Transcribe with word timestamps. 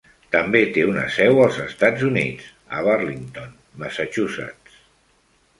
També 0.35 0.61
té 0.77 0.85
una 0.91 1.03
seu 1.15 1.41
als 1.43 1.59
Estats 1.65 2.07
Units, 2.09 2.49
a 2.79 2.81
Burlington 2.89 3.55
(Massachusetts). 3.85 4.83